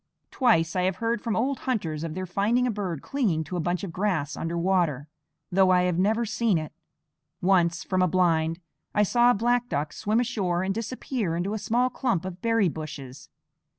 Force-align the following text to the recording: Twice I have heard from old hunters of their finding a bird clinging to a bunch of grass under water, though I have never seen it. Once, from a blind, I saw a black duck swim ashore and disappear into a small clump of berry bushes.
Twice 0.31 0.75
I 0.75 0.81
have 0.85 0.95
heard 0.95 1.21
from 1.21 1.35
old 1.35 1.59
hunters 1.69 2.03
of 2.03 2.15
their 2.15 2.25
finding 2.25 2.65
a 2.65 2.71
bird 2.71 3.03
clinging 3.03 3.43
to 3.43 3.55
a 3.55 3.59
bunch 3.59 3.83
of 3.83 3.91
grass 3.91 4.35
under 4.35 4.57
water, 4.57 5.07
though 5.51 5.69
I 5.69 5.83
have 5.83 5.99
never 5.99 6.25
seen 6.25 6.57
it. 6.57 6.73
Once, 7.39 7.83
from 7.83 8.01
a 8.01 8.07
blind, 8.07 8.59
I 8.95 9.03
saw 9.03 9.29
a 9.29 9.35
black 9.35 9.69
duck 9.69 9.93
swim 9.93 10.19
ashore 10.19 10.63
and 10.63 10.73
disappear 10.73 11.35
into 11.35 11.53
a 11.53 11.59
small 11.59 11.91
clump 11.91 12.25
of 12.25 12.41
berry 12.41 12.67
bushes. 12.67 13.29